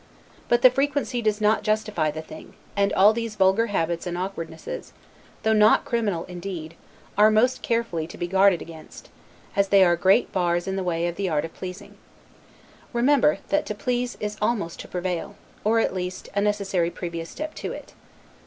But 0.49 0.63
the 0.63 0.71
frequency 0.71 1.21
does 1.21 1.39
not 1.39 1.61
justify 1.61 2.09
the 2.09 2.23
thing, 2.23 2.55
and 2.75 2.91
all 2.93 3.13
these 3.13 3.35
vulgar 3.35 3.67
habits 3.67 4.07
and 4.07 4.17
awkwardnesses, 4.17 4.93
though 5.43 5.53
not 5.53 5.85
criminal 5.85 6.23
indeed, 6.25 6.73
are 7.19 7.29
most 7.29 7.61
carefully 7.61 8.07
to 8.07 8.17
be 8.17 8.25
guarded 8.25 8.63
against, 8.63 9.09
as 9.55 9.67
they 9.67 9.83
are 9.83 9.95
great 9.95 10.31
bars 10.31 10.67
in 10.67 10.75
the 10.75 10.81
way 10.83 11.05
of 11.05 11.17
the 11.17 11.29
art 11.29 11.45
of 11.45 11.53
pleasing. 11.53 11.99
Remember, 12.93 13.37
that 13.49 13.63
to 13.67 13.75
please 13.75 14.17
is 14.19 14.37
almost 14.41 14.79
to 14.79 14.87
prevail, 14.87 15.35
or 15.63 15.77
at 15.79 15.93
least 15.93 16.29
a 16.33 16.41
necessary 16.41 16.89
previous 16.89 17.29
step 17.29 17.53
to 17.53 17.71
it. 17.71 17.93